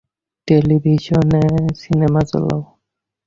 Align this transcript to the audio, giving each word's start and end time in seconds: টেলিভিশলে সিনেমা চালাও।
টেলিভিশলে 0.47 1.43
সিনেমা 1.81 2.21
চালাও। 2.29 2.61